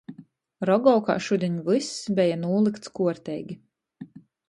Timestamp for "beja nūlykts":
2.23-2.97